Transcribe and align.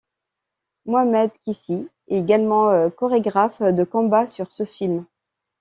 Mohamed 0.87 1.31
Qissi 1.43 1.87
est 2.07 2.17
également 2.17 2.89
chorégraphe 2.89 3.61
de 3.61 3.83
combats 3.83 4.25
sur 4.25 4.51
ce 4.51 4.65
film. 4.65 5.05